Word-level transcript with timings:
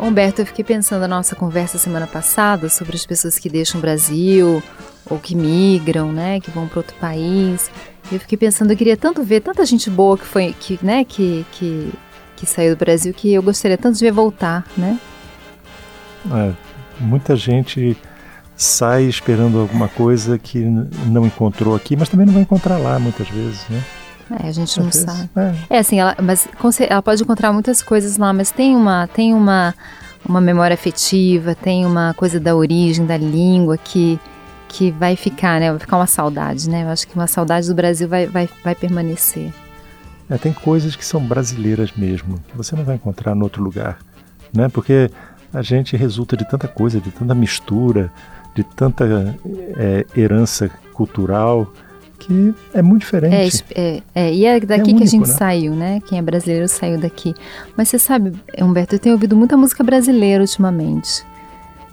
Humberto, 0.00 0.42
eu 0.42 0.46
fiquei 0.46 0.64
pensando 0.64 1.00
na 1.02 1.08
nossa 1.08 1.34
conversa 1.34 1.76
semana 1.76 2.06
passada 2.06 2.68
sobre 2.68 2.94
as 2.94 3.04
pessoas 3.04 3.38
que 3.38 3.48
deixam 3.48 3.78
o 3.78 3.82
Brasil 3.82 4.62
ou 5.10 5.18
que 5.18 5.34
migram, 5.34 6.12
né, 6.12 6.38
que 6.40 6.50
vão 6.50 6.68
para 6.68 6.78
outro 6.78 6.94
país. 6.96 7.70
Eu 8.10 8.20
fiquei 8.20 8.38
pensando, 8.38 8.70
eu 8.70 8.76
queria 8.76 8.96
tanto 8.96 9.22
ver 9.22 9.40
tanta 9.40 9.66
gente 9.66 9.90
boa 9.90 10.16
que 10.16 10.24
foi, 10.24 10.54
que, 10.58 10.78
né, 10.82 11.04
que, 11.04 11.44
que, 11.52 11.92
que 12.36 12.46
saiu 12.46 12.76
do 12.76 12.78
Brasil 12.78 13.12
que 13.12 13.32
eu 13.32 13.42
gostaria 13.42 13.76
tanto 13.76 13.98
de 13.98 14.04
ver 14.04 14.12
voltar, 14.12 14.64
né? 14.76 14.98
É, 16.32 16.52
muita 17.00 17.34
gente 17.34 17.96
sai 18.56 19.04
esperando 19.04 19.58
alguma 19.58 19.88
coisa 19.88 20.38
que 20.38 20.58
não 20.58 21.26
encontrou 21.26 21.74
aqui, 21.74 21.96
mas 21.96 22.08
também 22.08 22.26
não 22.26 22.32
vai 22.32 22.42
encontrar 22.42 22.78
lá 22.78 22.98
muitas 22.98 23.28
vezes, 23.28 23.64
né? 23.68 23.82
É, 24.30 24.48
a 24.48 24.52
gente 24.52 24.78
não 24.80 24.92
sabe. 24.92 25.28
É. 25.36 25.76
é, 25.76 25.78
assim, 25.78 25.98
ela, 25.98 26.16
mas 26.22 26.48
ela 26.88 27.02
pode 27.02 27.22
encontrar 27.22 27.52
muitas 27.52 27.82
coisas 27.82 28.16
lá, 28.16 28.32
mas 28.32 28.50
tem 28.50 28.76
uma, 28.76 29.06
tem 29.06 29.32
uma, 29.32 29.74
uma 30.26 30.40
memória 30.40 30.74
afetiva, 30.74 31.54
tem 31.54 31.86
uma 31.86 32.12
coisa 32.14 32.38
da 32.38 32.54
origem, 32.54 33.06
da 33.06 33.16
língua 33.16 33.78
que, 33.78 34.20
que 34.68 34.90
vai 34.90 35.16
ficar, 35.16 35.58
né? 35.60 35.70
Vai 35.70 35.80
ficar 35.80 35.96
uma 35.96 36.06
saudade, 36.06 36.68
né? 36.68 36.84
Eu 36.84 36.88
acho 36.88 37.08
que 37.08 37.14
uma 37.14 37.26
saudade 37.26 37.66
do 37.66 37.74
Brasil 37.74 38.08
vai, 38.08 38.26
vai, 38.26 38.48
vai 38.62 38.74
permanecer. 38.74 39.52
É, 40.28 40.36
tem 40.36 40.52
coisas 40.52 40.94
que 40.94 41.04
são 41.04 41.24
brasileiras 41.24 41.92
mesmo, 41.96 42.38
que 42.48 42.56
você 42.56 42.76
não 42.76 42.84
vai 42.84 42.96
encontrar 42.96 43.34
em 43.34 43.42
outro 43.42 43.62
lugar, 43.62 43.98
né? 44.52 44.68
Porque 44.68 45.10
a 45.54 45.62
gente 45.62 45.96
resulta 45.96 46.36
de 46.36 46.46
tanta 46.46 46.68
coisa, 46.68 47.00
de 47.00 47.10
tanta 47.10 47.34
mistura, 47.34 48.12
de 48.54 48.62
tanta 48.62 49.34
é, 49.78 50.04
herança 50.14 50.68
cultural 50.92 51.72
que 52.18 52.54
é 52.74 52.82
muito 52.82 53.02
diferente. 53.02 53.64
É, 53.74 53.80
é, 53.80 54.02
é 54.14 54.34
e 54.34 54.44
é 54.44 54.60
daqui 54.60 54.72
é 54.72 54.84
único, 54.84 54.98
que 54.98 55.04
a 55.04 55.06
gente 55.06 55.28
né? 55.28 55.34
saiu, 55.34 55.74
né? 55.74 56.00
Quem 56.06 56.18
é 56.18 56.22
brasileiro 56.22 56.68
saiu 56.68 56.98
daqui. 56.98 57.34
Mas 57.76 57.88
você 57.88 57.98
sabe, 57.98 58.32
Humberto, 58.60 58.94
eu 58.94 58.98
tenho 58.98 59.14
ouvido 59.14 59.36
muita 59.36 59.56
música 59.56 59.82
brasileira 59.84 60.42
ultimamente. 60.42 61.24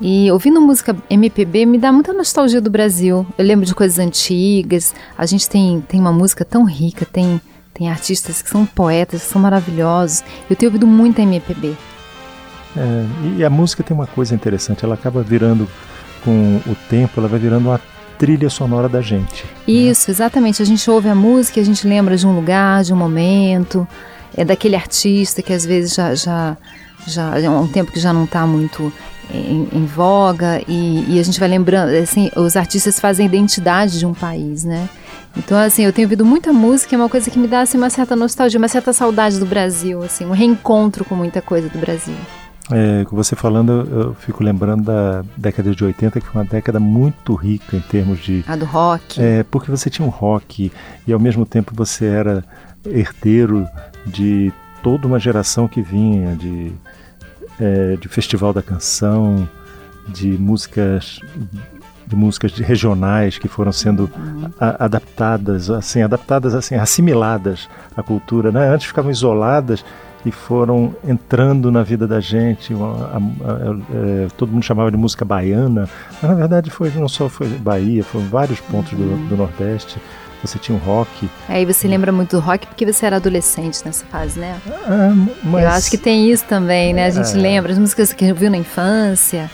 E 0.00 0.30
ouvindo 0.30 0.60
música 0.60 0.94
MPB 1.08 1.64
me 1.64 1.78
dá 1.78 1.90
muita 1.90 2.12
nostalgia 2.12 2.60
do 2.60 2.70
Brasil. 2.70 3.26
Eu 3.38 3.44
lembro 3.44 3.64
de 3.64 3.74
coisas 3.74 3.98
antigas. 3.98 4.94
A 5.16 5.24
gente 5.24 5.48
tem, 5.48 5.80
tem 5.80 6.00
uma 6.00 6.12
música 6.12 6.44
tão 6.44 6.64
rica, 6.64 7.06
tem, 7.06 7.40
tem 7.72 7.88
artistas 7.88 8.42
que 8.42 8.50
são 8.50 8.66
poetas, 8.66 9.22
que 9.22 9.28
são 9.28 9.40
maravilhosos. 9.40 10.22
Eu 10.50 10.56
tenho 10.56 10.70
ouvido 10.70 10.86
muito 10.86 11.20
MPB. 11.20 11.74
É, 12.76 13.38
e 13.38 13.44
a 13.44 13.48
música 13.48 13.82
tem 13.82 13.96
uma 13.96 14.06
coisa 14.06 14.34
interessante, 14.34 14.84
ela 14.84 14.94
acaba 14.94 15.22
virando, 15.22 15.66
com 16.22 16.60
o 16.66 16.76
tempo, 16.90 17.18
ela 17.18 17.28
vai 17.28 17.38
virando 17.38 17.68
uma 17.68 17.80
trilha 18.16 18.48
sonora 18.50 18.88
da 18.88 19.00
gente. 19.00 19.44
Né? 19.44 19.50
Isso, 19.66 20.08
né? 20.08 20.14
exatamente. 20.14 20.62
A 20.62 20.64
gente 20.64 20.90
ouve 20.90 21.08
a 21.08 21.14
música 21.14 21.60
a 21.60 21.64
gente 21.64 21.86
lembra 21.86 22.16
de 22.16 22.26
um 22.26 22.34
lugar, 22.34 22.82
de 22.82 22.92
um 22.92 22.96
momento, 22.96 23.86
é 24.36 24.44
daquele 24.44 24.76
artista 24.76 25.42
que 25.42 25.52
às 25.52 25.64
vezes 25.64 25.94
já 25.94 26.14
já 26.14 26.56
já 27.06 27.38
é 27.38 27.48
um 27.48 27.68
tempo 27.68 27.92
que 27.92 28.00
já 28.00 28.12
não 28.12 28.24
está 28.24 28.46
muito 28.46 28.92
em, 29.32 29.68
em 29.72 29.86
voga 29.86 30.62
e, 30.68 31.14
e, 31.14 31.20
a 31.20 31.22
gente 31.22 31.38
vai 31.38 31.48
lembrando, 31.48 31.90
assim, 31.96 32.30
os 32.36 32.56
artistas 32.56 33.00
fazem 33.00 33.26
identidade 33.26 33.98
de 33.98 34.06
um 34.06 34.14
país, 34.14 34.64
né? 34.64 34.88
Então, 35.36 35.58
assim, 35.58 35.84
eu 35.84 35.92
tenho 35.92 36.06
ouvido 36.06 36.24
muita 36.24 36.52
música, 36.52 36.94
é 36.94 36.98
uma 36.98 37.08
coisa 37.08 37.30
que 37.30 37.38
me 37.38 37.46
dá 37.46 37.60
assim, 37.60 37.76
uma 37.76 37.90
certa 37.90 38.16
nostalgia, 38.16 38.58
uma 38.58 38.68
certa 38.68 38.92
saudade 38.92 39.38
do 39.38 39.44
Brasil, 39.44 40.02
assim, 40.02 40.24
um 40.24 40.30
reencontro 40.30 41.04
com 41.04 41.14
muita 41.14 41.42
coisa 41.42 41.68
do 41.68 41.78
Brasil. 41.78 42.16
É, 42.70 43.04
com 43.04 43.14
você 43.14 43.36
falando, 43.36 43.88
eu 43.90 44.14
fico 44.14 44.42
lembrando 44.42 44.84
da 44.84 45.24
década 45.36 45.74
de 45.74 45.84
80, 45.84 46.20
que 46.20 46.26
foi 46.26 46.42
uma 46.42 46.48
década 46.48 46.80
muito 46.80 47.34
rica 47.34 47.76
em 47.76 47.80
termos 47.80 48.18
de. 48.18 48.44
A 48.46 48.56
do 48.56 48.64
rock. 48.64 49.20
É, 49.20 49.44
porque 49.44 49.70
você 49.70 49.88
tinha 49.88 50.06
um 50.06 50.10
rock 50.10 50.72
e 51.06 51.12
ao 51.12 51.20
mesmo 51.20 51.46
tempo 51.46 51.72
você 51.74 52.06
era 52.06 52.44
herdeiro 52.84 53.66
de 54.04 54.52
toda 54.82 55.06
uma 55.06 55.18
geração 55.18 55.68
que 55.68 55.80
vinha 55.80 56.34
de, 56.36 56.72
é, 57.60 57.96
de 57.96 58.08
festival 58.08 58.52
da 58.52 58.62
canção, 58.62 59.48
de 60.08 60.28
músicas 60.38 61.20
de 62.06 62.14
músicas 62.14 62.52
regionais 62.52 63.36
que 63.36 63.48
foram 63.48 63.72
sendo 63.72 64.08
uhum. 64.16 64.48
a, 64.60 64.84
adaptadas, 64.84 65.70
assim, 65.70 66.02
adaptadas, 66.02 66.54
assim, 66.54 66.76
assimiladas 66.76 67.68
à 67.96 68.02
cultura, 68.02 68.52
né? 68.52 68.68
Antes 68.72 68.86
ficavam 68.86 69.10
isoladas 69.10 69.84
e 70.26 70.32
foram 70.32 70.94
entrando 71.06 71.70
na 71.70 71.84
vida 71.84 72.06
da 72.06 72.20
gente. 72.20 72.74
A, 72.74 72.76
a, 72.76 73.18
a, 73.18 74.24
é, 74.24 74.28
todo 74.36 74.50
mundo 74.52 74.64
chamava 74.64 74.90
de 74.90 74.96
música 74.96 75.24
baiana, 75.24 75.88
mas 76.20 76.30
na 76.30 76.34
verdade 76.36 76.68
foi 76.68 76.90
não 76.90 77.08
só 77.08 77.28
foi 77.28 77.46
Bahia, 77.46 78.02
foram 78.02 78.26
vários 78.26 78.58
pontos 78.60 78.92
do, 78.92 79.28
do 79.28 79.36
Nordeste. 79.36 79.98
Você 80.42 80.58
tinha 80.58 80.76
o 80.76 80.80
rock. 80.80 81.30
Aí 81.48 81.64
você 81.64 81.88
lembra 81.88 82.12
muito 82.12 82.36
do 82.36 82.40
rock 82.40 82.66
porque 82.66 82.84
você 82.84 83.06
era 83.06 83.16
adolescente 83.16 83.82
nessa 83.84 84.04
fase, 84.06 84.38
né? 84.38 84.60
Ah, 84.86 85.12
mas... 85.42 85.64
Eu 85.64 85.70
acho 85.70 85.90
que 85.90 85.98
tem 85.98 86.30
isso 86.30 86.44
também, 86.44 86.92
né? 86.92 87.06
A 87.06 87.10
gente 87.10 87.32
é... 87.32 87.40
lembra 87.40 87.72
as 87.72 87.78
músicas 87.78 88.12
que 88.12 88.32
viu 88.32 88.50
na 88.50 88.58
infância. 88.58 89.50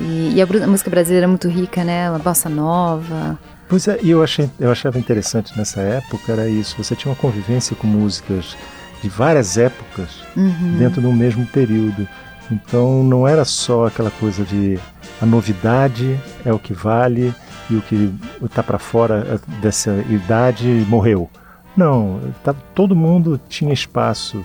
E, 0.00 0.34
e, 0.34 0.42
a 0.42 0.66
música 0.66 0.90
brasileira 0.90 1.24
é 1.24 1.28
muito 1.28 1.48
rica, 1.48 1.84
né? 1.84 2.08
A 2.08 2.18
bossa 2.18 2.48
nova. 2.48 3.38
Pois 3.68 3.86
é, 3.86 3.98
e 4.02 4.10
eu, 4.10 4.22
achei, 4.22 4.50
eu 4.58 4.70
achava 4.70 4.98
interessante 4.98 5.56
nessa 5.56 5.80
época 5.80 6.32
era 6.32 6.48
isso. 6.48 6.74
Você 6.82 6.96
tinha 6.96 7.10
uma 7.10 7.16
convivência 7.16 7.76
com 7.76 7.86
músicas 7.86 8.56
de 9.02 9.08
várias 9.08 9.56
épocas 9.56 10.22
uhum. 10.36 10.76
dentro 10.78 11.00
do 11.00 11.12
mesmo 11.12 11.46
período. 11.46 12.06
Então 12.50 13.04
não 13.04 13.26
era 13.26 13.44
só 13.44 13.86
aquela 13.86 14.10
coisa 14.10 14.44
de 14.44 14.78
a 15.20 15.26
novidade 15.26 16.18
é 16.44 16.52
o 16.52 16.58
que 16.58 16.72
vale 16.72 17.34
e 17.68 17.76
o 17.76 17.82
que 17.82 18.12
está 18.44 18.62
para 18.62 18.78
fora 18.78 19.40
dessa 19.60 20.04
idade 20.08 20.66
morreu. 20.88 21.30
Não, 21.76 22.20
tá, 22.42 22.52
todo 22.74 22.96
mundo 22.96 23.40
tinha 23.48 23.72
espaço. 23.72 24.44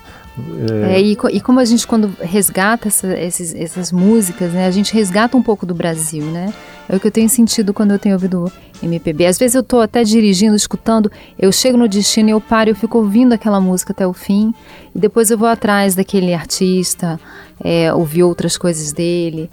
É... 0.70 0.94
É, 0.94 1.02
e, 1.02 1.18
e, 1.32 1.42
como 1.42 1.60
a 1.60 1.66
gente 1.66 1.88
quando 1.88 2.14
resgata 2.22 2.88
essa, 2.88 3.18
esses, 3.18 3.56
essas 3.56 3.92
músicas, 3.92 4.52
né, 4.52 4.68
a 4.68 4.72
gente 4.72 4.94
resgata 4.94 5.36
um 5.36 5.42
pouco 5.42 5.66
do 5.66 5.74
Brasil, 5.74 6.24
né? 6.26 6.54
É 6.88 6.96
o 6.96 7.00
que 7.00 7.08
eu 7.08 7.12
tenho 7.12 7.28
sentido 7.30 7.74
quando 7.74 7.92
eu 7.92 8.00
tenho 8.00 8.16
ouvido 8.16 8.52
MPB. 8.82 9.26
Às 9.26 9.38
vezes 9.38 9.56
eu 9.56 9.62
estou 9.62 9.82
até 9.82 10.04
dirigindo, 10.04 10.56
escutando, 10.56 11.12
eu 11.38 11.52
chego 11.52 11.78
no 11.78 11.88
destino 11.88 12.30
e 12.30 12.32
eu 12.32 12.42
paro, 12.42 12.70
eu 12.70 12.76
fico 12.76 12.98
ouvindo 12.98 13.34
aquela 13.34 13.60
música 13.60 13.92
até 13.92 14.06
o 14.06 14.14
fim 14.14 14.54
e 14.94 15.00
depois 15.00 15.32
eu 15.32 15.38
vou 15.38 15.48
atrás 15.48 15.96
daquele 15.96 16.34
artista, 16.34 17.20
é, 17.64 17.92
ouvir 17.94 18.24
outras 18.24 18.58
coisas 18.58 18.92
dele. 18.92 19.50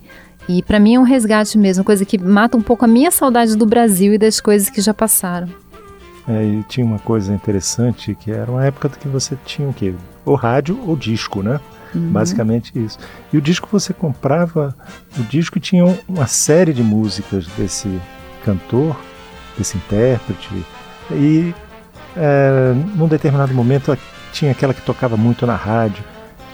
E 0.48 0.62
para 0.62 0.80
mim 0.80 0.96
é 0.96 1.00
um 1.00 1.04
resgate 1.04 1.56
mesmo, 1.56 1.84
coisa 1.84 2.04
que 2.04 2.18
mata 2.18 2.56
um 2.56 2.62
pouco 2.62 2.84
a 2.84 2.88
minha 2.88 3.10
saudade 3.10 3.56
do 3.56 3.64
Brasil 3.64 4.12
e 4.14 4.18
das 4.18 4.40
coisas 4.40 4.68
que 4.68 4.80
já 4.80 4.92
passaram. 4.92 5.48
É, 6.28 6.44
e 6.44 6.62
tinha 6.64 6.84
uma 6.84 6.98
coisa 6.98 7.32
interessante 7.32 8.14
que 8.14 8.30
era 8.30 8.50
uma 8.50 8.64
época 8.64 8.88
que 8.88 9.08
você 9.08 9.36
tinha 9.44 9.68
o 9.68 9.72
quê? 9.72 9.94
Ou 10.24 10.34
rádio 10.34 10.78
ou 10.86 10.96
disco, 10.96 11.42
né? 11.42 11.60
Uhum. 11.94 12.10
Basicamente 12.10 12.72
isso. 12.78 12.98
E 13.32 13.36
o 13.36 13.40
disco 13.40 13.68
você 13.70 13.92
comprava, 13.92 14.74
o 15.18 15.22
disco 15.24 15.60
tinha 15.60 15.84
uma 16.08 16.26
série 16.26 16.72
de 16.72 16.82
músicas 16.82 17.46
desse 17.58 18.00
cantor, 18.44 18.96
desse 19.56 19.76
intérprete, 19.76 20.48
e 21.10 21.54
é, 22.16 22.72
num 22.94 23.08
determinado 23.08 23.52
momento 23.54 23.96
tinha 24.32 24.50
aquela 24.52 24.72
que 24.74 24.82
tocava 24.82 25.16
muito 25.16 25.46
na 25.46 25.56
rádio. 25.56 26.02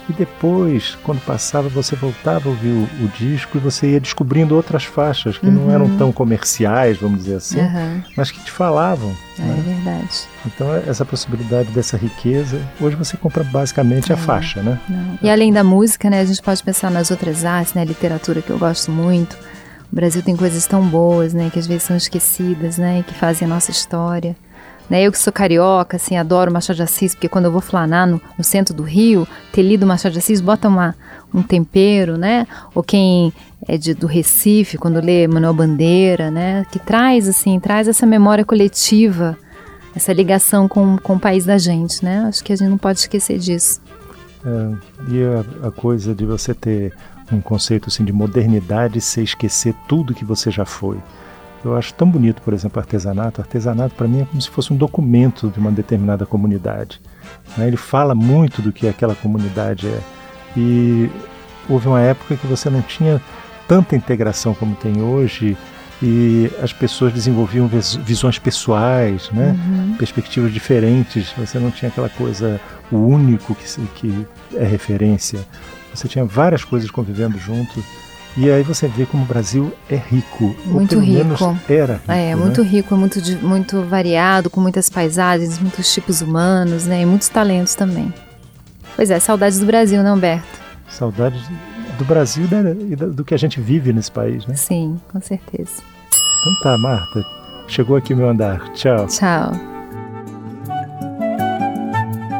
E 0.08 0.12
depois, 0.12 0.96
quando 1.02 1.20
passava, 1.20 1.68
você 1.68 1.94
voltava 1.94 2.48
a 2.48 2.52
ouvir 2.52 2.70
o, 2.70 3.04
o 3.04 3.08
disco 3.08 3.58
e 3.58 3.60
você 3.60 3.90
ia 3.90 4.00
descobrindo 4.00 4.56
outras 4.56 4.84
faixas 4.84 5.36
que 5.36 5.46
uhum. 5.46 5.52
não 5.52 5.70
eram 5.70 5.96
tão 5.98 6.10
comerciais, 6.10 6.96
vamos 6.96 7.24
dizer 7.24 7.36
assim, 7.36 7.60
uhum. 7.60 8.02
mas 8.16 8.30
que 8.30 8.42
te 8.42 8.50
falavam. 8.50 9.14
É, 9.38 9.42
né? 9.42 9.56
é 9.58 9.74
verdade. 9.74 10.28
Então, 10.46 10.74
essa 10.74 11.04
possibilidade 11.04 11.70
dessa 11.72 11.96
riqueza, 11.96 12.58
hoje 12.80 12.96
você 12.96 13.16
compra 13.18 13.44
basicamente 13.44 14.10
é. 14.10 14.14
a 14.14 14.18
faixa, 14.18 14.62
né? 14.62 14.80
Não. 14.88 15.18
E 15.22 15.28
além 15.28 15.52
da 15.52 15.62
música, 15.62 16.08
né, 16.08 16.20
a 16.20 16.24
gente 16.24 16.40
pode 16.40 16.62
pensar 16.62 16.90
nas 16.90 17.10
outras 17.10 17.44
artes, 17.44 17.74
né, 17.74 17.84
literatura 17.84 18.40
que 18.40 18.50
eu 18.50 18.58
gosto 18.58 18.90
muito. 18.90 19.36
O 19.92 19.94
Brasil 19.94 20.22
tem 20.22 20.36
coisas 20.36 20.66
tão 20.66 20.86
boas, 20.86 21.34
né, 21.34 21.50
que 21.52 21.58
às 21.58 21.66
vezes 21.66 21.82
são 21.82 21.96
esquecidas, 21.96 22.78
né, 22.78 23.00
e 23.00 23.02
que 23.02 23.12
fazem 23.14 23.46
a 23.46 23.48
nossa 23.48 23.70
história. 23.70 24.34
Né, 24.88 25.02
eu 25.02 25.12
que 25.12 25.18
sou 25.18 25.32
carioca, 25.32 25.96
assim, 25.96 26.16
adoro 26.16 26.50
Machado 26.50 26.76
de 26.76 26.82
Assis, 26.82 27.14
porque 27.14 27.28
quando 27.28 27.44
eu 27.44 27.52
vou 27.52 27.60
flanar 27.60 28.06
no, 28.06 28.20
no 28.38 28.42
centro 28.42 28.74
do 28.74 28.82
Rio, 28.82 29.28
ter 29.52 29.62
lido 29.62 29.86
Machado 29.86 30.12
de 30.12 30.18
Assis 30.18 30.40
bota 30.40 30.66
uma, 30.66 30.94
um 31.32 31.42
tempero, 31.42 32.16
né? 32.16 32.46
Ou 32.74 32.82
quem 32.82 33.32
é 33.66 33.76
de, 33.76 33.92
do 33.92 34.06
Recife, 34.06 34.78
quando 34.78 35.00
lê 35.00 35.26
Manuel 35.26 35.52
Bandeira, 35.52 36.30
né? 36.30 36.64
Que 36.70 36.78
traz, 36.78 37.28
assim, 37.28 37.60
traz 37.60 37.86
essa 37.86 38.06
memória 38.06 38.44
coletiva, 38.44 39.36
essa 39.94 40.12
ligação 40.12 40.66
com, 40.66 40.96
com 40.96 41.16
o 41.16 41.20
país 41.20 41.44
da 41.44 41.58
gente, 41.58 42.02
né? 42.04 42.24
Acho 42.26 42.42
que 42.42 42.52
a 42.52 42.56
gente 42.56 42.70
não 42.70 42.78
pode 42.78 43.00
esquecer 43.00 43.38
disso. 43.38 43.80
É, 44.44 45.12
e 45.12 45.22
a, 45.22 45.68
a 45.68 45.70
coisa 45.70 46.14
de 46.14 46.24
você 46.24 46.54
ter 46.54 46.94
um 47.30 47.40
conceito 47.40 47.88
assim 47.88 48.04
de 48.04 48.12
modernidade 48.12 49.00
sem 49.00 49.24
esquecer 49.24 49.74
tudo 49.86 50.14
que 50.14 50.24
você 50.24 50.50
já 50.50 50.64
foi. 50.64 50.98
Eu 51.64 51.76
acho 51.76 51.92
tão 51.94 52.08
bonito, 52.08 52.40
por 52.42 52.54
exemplo, 52.54 52.78
artesanato. 52.78 53.40
Artesanato 53.40 53.94
para 53.94 54.06
mim 54.06 54.22
é 54.22 54.24
como 54.24 54.40
se 54.40 54.48
fosse 54.48 54.72
um 54.72 54.76
documento 54.76 55.48
de 55.48 55.58
uma 55.58 55.70
determinada 55.70 56.24
comunidade. 56.24 57.00
Né? 57.56 57.66
Ele 57.66 57.76
fala 57.76 58.14
muito 58.14 58.62
do 58.62 58.72
que 58.72 58.86
aquela 58.88 59.14
comunidade 59.14 59.88
é. 59.88 60.00
E 60.56 61.10
houve 61.68 61.88
uma 61.88 62.00
época 62.00 62.36
que 62.36 62.46
você 62.46 62.70
não 62.70 62.80
tinha 62.82 63.20
tanta 63.66 63.94
integração 63.94 64.54
como 64.54 64.74
tem 64.76 65.02
hoje 65.02 65.56
e 66.02 66.50
as 66.62 66.72
pessoas 66.72 67.12
desenvolviam 67.12 67.68
visões 68.04 68.38
pessoais, 68.38 69.30
né? 69.32 69.56
Uhum. 69.58 69.96
perspectivas 69.98 70.52
diferentes. 70.52 71.32
Você 71.36 71.58
não 71.58 71.70
tinha 71.70 71.90
aquela 71.90 72.08
coisa, 72.08 72.60
o 72.90 72.96
único 72.96 73.54
que, 73.54 73.64
que 73.96 74.26
é 74.54 74.64
referência. 74.64 75.40
Você 75.92 76.06
tinha 76.06 76.24
várias 76.24 76.62
coisas 76.62 76.90
convivendo 76.90 77.36
junto. 77.38 77.84
E 78.40 78.48
aí 78.48 78.62
você 78.62 78.86
vê 78.86 79.04
como 79.04 79.24
o 79.24 79.26
Brasil 79.26 79.72
é 79.90 79.96
rico. 79.96 80.54
Muito 80.64 80.94
ou 80.94 81.00
pelo 81.00 81.00
rico. 81.00 81.24
Menos 81.24 81.40
era 81.68 81.94
rico. 81.94 82.12
É, 82.12 82.36
muito 82.36 82.62
né? 82.62 82.68
rico, 82.68 82.96
muito, 82.96 83.18
muito 83.42 83.82
variado, 83.82 84.48
com 84.48 84.60
muitas 84.60 84.88
paisagens, 84.88 85.58
muitos 85.58 85.92
tipos 85.92 86.22
humanos, 86.22 86.86
né? 86.86 87.02
E 87.02 87.04
muitos 87.04 87.28
talentos 87.28 87.74
também. 87.74 88.14
Pois 88.94 89.10
é, 89.10 89.18
saudades 89.18 89.58
do 89.58 89.66
Brasil, 89.66 90.04
né, 90.04 90.12
Humberto? 90.12 90.46
Saudades 90.88 91.42
do 91.98 92.04
Brasil 92.04 92.46
e 92.88 92.94
do 92.94 93.24
que 93.24 93.34
a 93.34 93.36
gente 93.36 93.60
vive 93.60 93.92
nesse 93.92 94.12
país, 94.12 94.46
né? 94.46 94.54
Sim, 94.54 95.00
com 95.12 95.20
certeza. 95.20 95.82
Então 96.40 96.52
tá, 96.62 96.78
Marta. 96.78 97.24
Chegou 97.66 97.96
aqui 97.96 98.14
o 98.14 98.16
meu 98.16 98.28
andar. 98.28 98.72
Tchau. 98.72 99.08
Tchau. 99.08 99.50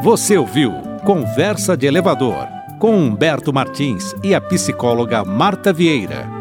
Você 0.01 0.37
ouviu 0.37 0.71
Conversa 1.03 1.75
de 1.75 1.87
Elevador 1.87 2.58
com 2.79 2.95
Humberto 2.95 3.53
Martins 3.53 4.15
e 4.23 4.33
a 4.33 4.39
psicóloga 4.39 5.23
Marta 5.25 5.73
Vieira. 5.73 6.38